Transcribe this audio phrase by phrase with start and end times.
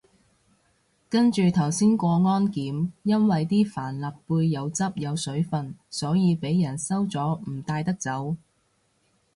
[1.11, 8.35] 跟住頭先過安檢，因為啲帆立貝有汁有水份，所以被人收咗唔帶得走